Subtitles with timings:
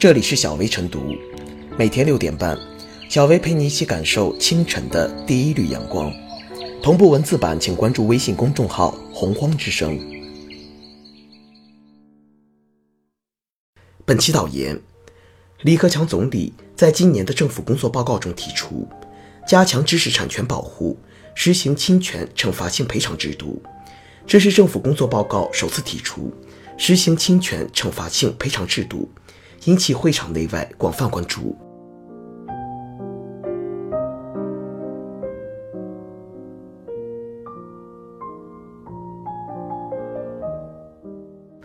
[0.00, 1.14] 这里是小薇晨读，
[1.76, 2.58] 每天六点半，
[3.10, 6.10] 小薇陪你一起感受清晨的第一缕阳光。
[6.82, 10.00] 同步文字版，请关注微信公众号“洪荒之声”。
[14.06, 14.80] 本期导言：
[15.60, 18.88] 李克强总理在今年的政府工作报告中提出，
[19.46, 20.96] 加强知识产权保护，
[21.34, 23.62] 实行侵权惩罚性赔偿制度。
[24.26, 26.32] 这是政府工作报告首次提出
[26.78, 29.06] 实行侵权惩罚性赔偿制度。
[29.64, 31.56] 引起会场内外广泛关注。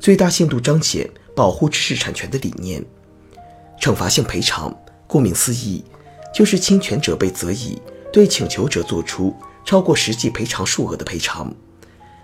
[0.00, 2.84] 最大限度彰显保护知识产权的理念。
[3.80, 4.74] 惩罚性赔偿，
[5.06, 5.84] 顾名思义，
[6.32, 7.80] 就是侵权者被责以
[8.12, 11.54] 对请求者作出超过实际赔偿数额的赔偿。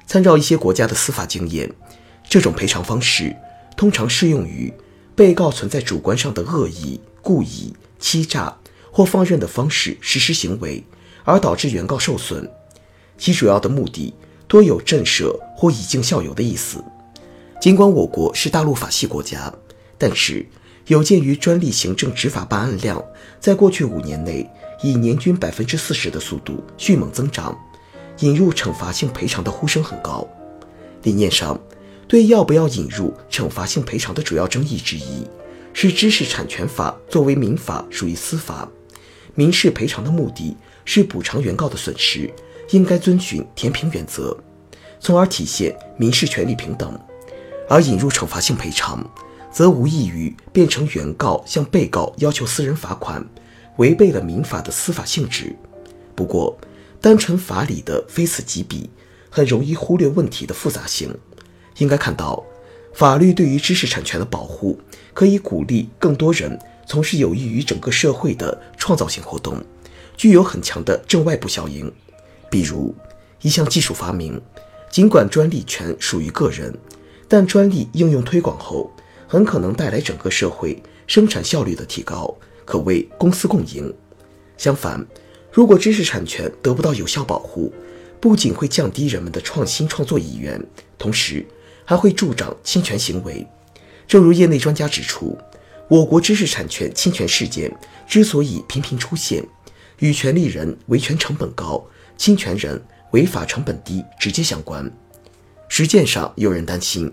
[0.07, 1.71] 参照一些国家的司法经验，
[2.25, 3.35] 这种赔偿方式
[3.77, 4.73] 通常适用于。
[5.21, 8.57] 被告存在主观上的恶意、故意、欺诈
[8.91, 10.83] 或放任的方式实施行为，
[11.25, 12.51] 而导致原告受损，
[13.19, 14.15] 其主要的目的
[14.49, 16.83] 多有震慑或以儆效尤的意思。
[17.61, 19.53] 尽管我国是大陆法系国家，
[19.99, 20.47] 但是
[20.87, 23.05] 有鉴于专利行政执法办案量
[23.39, 24.49] 在过去五年内
[24.83, 27.55] 以年均百分之四十的速度迅猛增长，
[28.21, 30.27] 引入惩罚性赔偿的呼声很高。
[31.03, 31.61] 理念上。
[32.11, 35.25] 对要不要引入惩罚性赔偿的主要争议之一，
[35.73, 38.69] 是知识产权法作为民法属于司法，
[39.37, 42.29] 民事赔偿的目的是补偿原告的损失，
[42.71, 44.37] 应该遵循填平原则，
[44.99, 46.99] 从而体现民事权利平等。
[47.69, 49.09] 而引入惩罚性赔偿，
[49.53, 53.25] 则无异于变成原告向被告要求私人罚款，
[53.77, 55.55] 违背了民法的司法性质。
[56.17, 56.59] 不过，
[57.01, 58.91] 单纯法理的非此即彼，
[59.31, 61.17] 很容易忽略问题的复杂性。
[61.79, 62.45] 应该看到，
[62.93, 64.79] 法律对于知识产权的保护，
[65.15, 69.57] 可以鼓励更多人从事有益于整个社会的创造性活动，
[70.17, 71.91] 具有很强的正外部效应。
[72.51, 72.95] 比如，
[73.43, 74.41] 一项技术发明，
[74.91, 76.77] 尽管专利权属于个人，
[77.29, 78.91] 但专利应用推广后，
[79.29, 83.95] 很可能带来整个社会生产效率的提高，可谓公私共赢。
[84.57, 85.07] 相反，
[85.53, 87.73] 如果知识产权得不到有效保护，
[88.21, 90.61] 不仅会降低人们的创新创作意愿，
[90.99, 91.47] 同时，
[91.91, 93.45] 还会助长侵权行为。
[94.07, 95.37] 正如业内专家指出，
[95.89, 97.69] 我国知识产权侵权事件
[98.07, 99.45] 之所以频频出现，
[99.99, 101.85] 与权利人维权成本高、
[102.17, 102.81] 侵权人
[103.11, 104.89] 违法成本低直接相关。
[105.69, 107.13] 实践上，有人担心，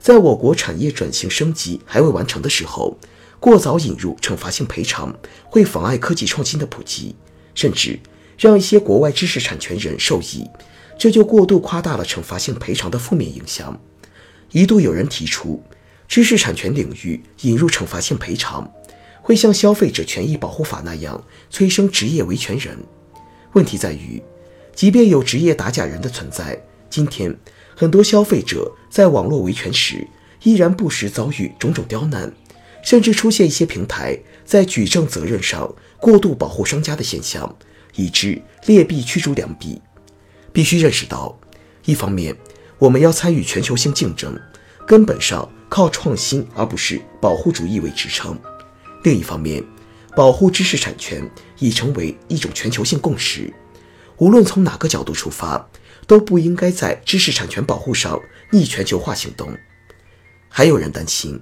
[0.00, 2.96] 在我国产业转型升级还未完成的时候，
[3.38, 7.14] 过早引入惩罚性赔偿会妨碍科技创新的普及，
[7.54, 8.00] 甚至
[8.38, 10.48] 让一些国外知识产权人受益，
[10.98, 13.78] 这就过度夸大了惩罚性赔偿的负面影响。
[14.56, 15.62] 一度有人提出，
[16.08, 18.66] 知识产权领域引入惩罚性赔偿，
[19.20, 22.74] 会像消费者权益保护法那样催生职业维权人。
[23.52, 24.22] 问题在于，
[24.74, 26.58] 即便有职业打假人的存在，
[26.88, 27.36] 今天
[27.74, 30.08] 很多消费者在网络维权时，
[30.42, 32.32] 依然不时遭遇种种刁难，
[32.82, 37.54] 甚至出现一些平台在举证责任上过度保护商家的现象，
[37.94, 39.78] 以致劣币驱逐良币。
[40.50, 41.38] 必须认识到，
[41.84, 42.34] 一方面。
[42.78, 44.38] 我们要参与全球性竞争，
[44.86, 48.38] 根本上靠创新而不是保护主义为支撑。
[49.02, 49.64] 另一方面，
[50.14, 51.28] 保护知识产权
[51.58, 53.52] 已成为一种全球性共识，
[54.18, 55.68] 无论从哪个角度出发，
[56.06, 58.20] 都不应该在知识产权保护上
[58.50, 59.56] 逆全球化行动。
[60.48, 61.40] 还有人担心，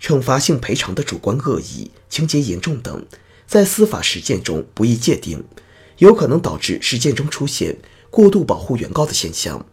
[0.00, 3.06] 惩罚性赔偿的主观恶意、情节严重等，
[3.46, 5.42] 在司法实践中不易界定，
[5.98, 7.78] 有可能导致实践中出现
[8.10, 9.64] 过度保护原告的现象。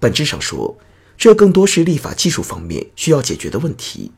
[0.00, 0.76] 本质上说，
[1.18, 4.10] 这更多是立法技术方面需要解决的问题。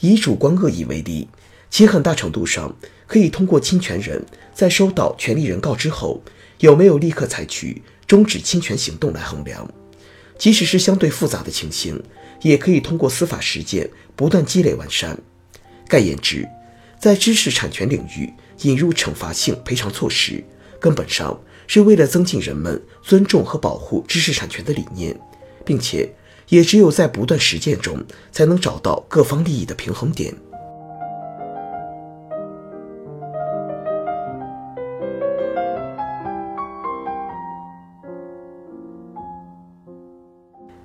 [0.00, 1.26] 以主观恶意为例，
[1.70, 4.22] 其很大程度上可以通过侵权人
[4.54, 6.22] 在收到权利人告知后，
[6.58, 9.66] 有没有立刻采取终止侵权行动来衡量。
[10.36, 11.98] 即使是相对复杂的情形，
[12.42, 15.18] 也可以通过司法实践不断积累完善。
[15.88, 16.46] 概言之，
[17.00, 18.30] 在知识产权领域
[18.60, 20.44] 引入惩罚性赔偿措施，
[20.78, 21.40] 根本上。
[21.66, 25.18] 是为了增进人们尊重和保护知识产权的理念，
[25.64, 26.12] 并且
[26.48, 30.34] 也只有在不断实践中，才能找到各方利益的平衡点。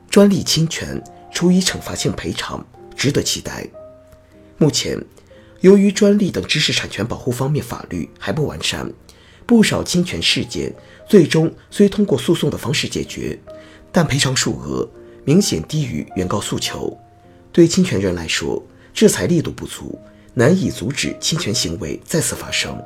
[0.09, 1.01] 专利侵权
[1.31, 2.65] 处以惩罚性赔偿，
[2.97, 3.65] 值得期待。
[4.57, 5.01] 目前，
[5.61, 8.91] 由于专利等知识产权保护方面法律还不完善。
[9.45, 10.73] 不少侵权事件
[11.07, 13.37] 最终虽通过诉讼的方式解决，
[13.91, 14.87] 但赔偿数额
[15.25, 16.97] 明显低于原告诉求。
[17.51, 19.99] 对侵权人来说，制裁力度不足，
[20.33, 22.81] 难以阻止侵权行为再次发生。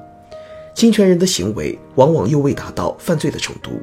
[0.74, 3.80] 侵权人的行为往往又未达到犯罪的程度，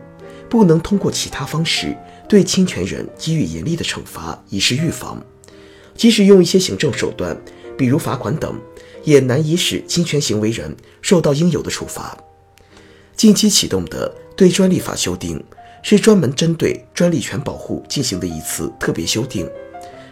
[0.51, 1.97] 不能通过其他方式
[2.29, 5.25] 对侵权人给予严厉的惩罚以示预防。
[5.95, 7.41] 即使用一些行政手段，
[7.79, 8.61] 比如罚款等，
[9.05, 12.19] 也难以使侵权行为人受到应有的处罚。
[13.17, 15.43] 近期启动的对专利法修订，
[15.83, 19.49] 是专门针对专利权保护进行的一次特别修订。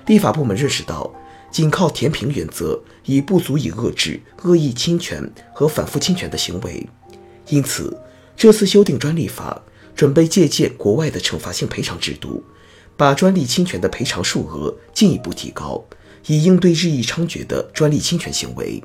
[0.07, 1.13] 立法部门认识到，
[1.51, 6.89] 仅靠填平原则已不足以遏制恶意侵权和反复侵权的行为，
[7.49, 7.97] 因此
[8.37, 9.61] 这次修订专利法，
[9.95, 12.43] 准备借鉴国外的惩罚性赔偿制度，
[12.97, 15.85] 把专利侵权的赔偿数额进一步提高，
[16.27, 18.83] 以应对日益猖獗的专利侵权行为。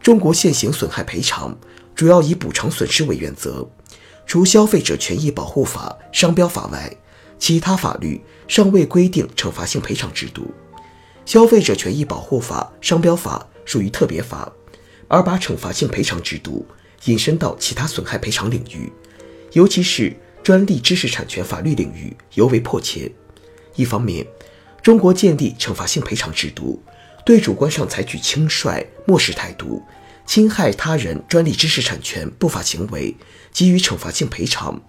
[0.00, 1.56] 中国现行损害赔偿
[1.96, 3.66] 主要以补偿损失为原则，
[4.26, 6.94] 除消费者权益保护法、商标法外，
[7.38, 10.52] 其他法律尚未规定惩罚性赔偿制度。
[11.24, 14.52] 消费者权益保护法、商标法属于特别法，
[15.08, 16.66] 而把惩罚性赔偿制度
[17.06, 18.92] 引申到其他损害赔偿领域，
[19.52, 23.10] 尤其是专利知识产权法律领域尤为迫切。
[23.74, 24.26] 一方面，
[24.82, 26.82] 中国建立惩罚性赔偿制度，
[27.24, 29.82] 对主观上采取轻率、漠视态度，
[30.26, 33.14] 侵害他人专利知识产权不法行为
[33.52, 34.82] 给予惩罚性赔偿，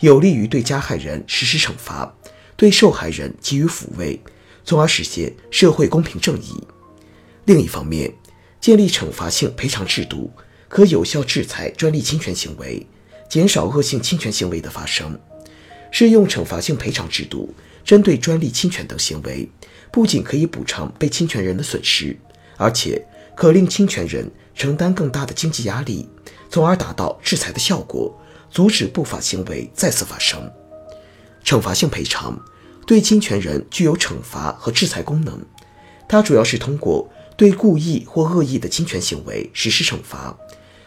[0.00, 2.14] 有利于对加害人实施惩罚，
[2.56, 4.20] 对受害人给予抚慰。
[4.64, 6.62] 从而实现社会公平正义。
[7.46, 8.14] 另一方面，
[8.60, 10.30] 建立惩罚性赔偿制度，
[10.68, 12.86] 可有效制裁专利侵权行为，
[13.28, 15.18] 减少恶性侵权行为的发生。
[15.90, 17.52] 适用惩罚性赔偿制度，
[17.84, 19.50] 针对专利侵权等行为，
[19.90, 22.16] 不仅可以补偿被侵权人的损失，
[22.56, 23.04] 而且
[23.34, 26.08] 可令侵权人承担更大的经济压力，
[26.50, 28.16] 从而达到制裁的效果，
[28.50, 30.50] 阻止不法行为再次发生。
[31.44, 32.40] 惩罚性赔偿。
[32.84, 35.40] 对侵权人具有惩罚和制裁功能，
[36.08, 40.36] 它主要是通过对故意或恶意的侵权行为实施惩罚，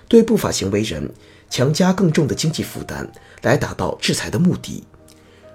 [0.10, 1.10] 对不法行为人
[1.50, 3.10] 强加更重的经济负担，
[3.44, 4.84] 来达到制裁的目的。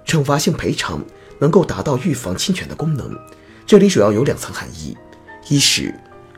[0.03, 1.05] 惩罚性赔偿
[1.39, 3.15] 能够达到预防侵权的功能，
[3.67, 4.97] 这里主要有两层含义：
[5.47, 5.93] 一是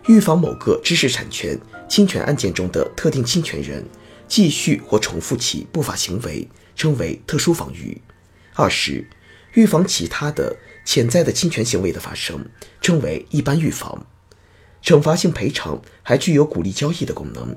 [0.08, 1.58] 预防某个知识产权
[1.88, 3.86] 侵权案件中的特定侵权人
[4.28, 7.98] 继续或重复其不法行为，称为特殊防御；
[8.54, 9.08] 二是。
[9.54, 12.44] 预防其他的潜在的侵权行为的发生，
[12.82, 14.08] 称为一般预防。
[14.82, 17.56] 惩罚性赔偿还具有鼓励交易的功能，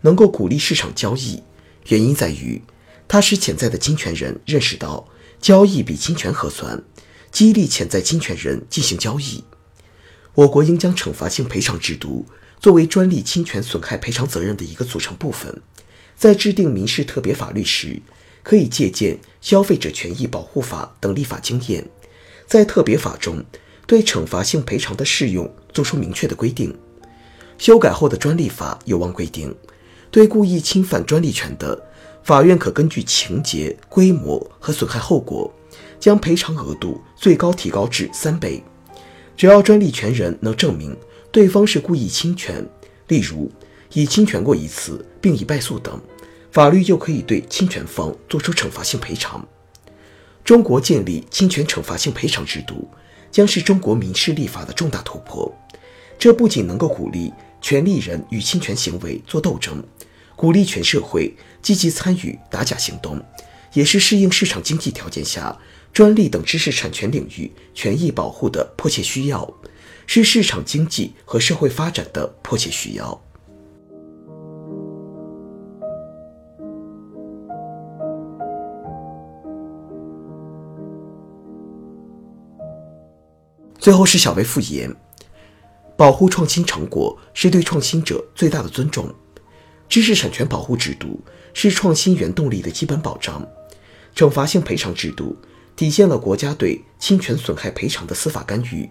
[0.00, 1.40] 能够鼓励市场交易。
[1.86, 2.60] 原因在于，
[3.06, 5.08] 它使潜在的侵权人认识到
[5.40, 6.82] 交易比侵权合算，
[7.30, 9.44] 激励潜在侵权人进行交易。
[10.36, 12.24] 我国应将惩罚性赔偿制度
[12.60, 15.60] 作为专利侵权损害赔偿责任的一个组成部分，
[16.16, 18.00] 在制定民事特别法律时。
[18.42, 21.84] 可以借鉴《消费者权益保护法》等立法经验，
[22.46, 23.44] 在特别法中
[23.88, 26.72] 对惩罚性赔偿的适用作出明确的规定。
[27.58, 29.52] 修改后的专利法有望规定，
[30.12, 31.76] 对故意侵犯专利权的，
[32.22, 35.52] 法院可根据情节、规模和损害后果，
[35.98, 38.62] 将赔偿额度最高提高至三倍。
[39.36, 40.96] 只要专利权人能证明
[41.30, 42.66] 对方是故意侵权，
[43.08, 43.50] 例如
[43.92, 46.00] 已侵权过一次并已败诉等。
[46.50, 49.46] 法律又可以对侵权方作出惩罚性赔偿。
[50.42, 52.88] 中国建立侵权惩罚性赔偿制度，
[53.30, 55.54] 将是中国民事立法的重大突破。
[56.18, 57.30] 这不仅能够鼓励
[57.60, 59.84] 权利人与侵权行为作斗争，
[60.34, 63.22] 鼓励全社会积极参与打假行动，
[63.74, 65.54] 也是适应市场经济条件下
[65.96, 69.50] 专利等知识产权领域权益保护的迫切需要，
[70.06, 73.18] 是市场经济和社会发展的迫切需要。
[83.78, 84.94] 最后是小微复言，
[85.96, 89.08] 保护创新成果是对创新者最大的尊重。
[89.88, 91.18] 知识产权保护制度
[91.54, 93.42] 是创新原动力的基本保障。
[94.14, 95.34] 惩罚性赔偿制度
[95.76, 98.90] 体现了国家对侵权损害赔偿的司法干预，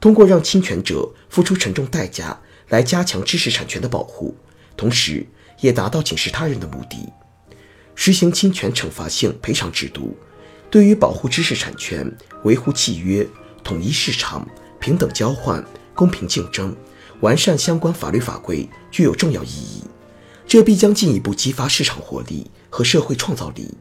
[0.00, 4.36] 通过让侵权者付出沉重代价来加强知识产权的保护，
[4.76, 5.26] 同时
[5.60, 7.08] 也达到警示他人的目的。
[7.94, 10.16] 实行侵权惩罚性赔偿制度，
[10.70, 12.12] 对于保护知识产权、
[12.44, 13.26] 维护契约。
[13.64, 14.48] 统一市场、
[14.80, 15.62] 平等交换、
[15.94, 16.74] 公平竞争、
[17.20, 19.82] 完善相关法律法规具有重要意义，
[20.46, 23.74] 这必将进一步激发市场活力和社会创造力。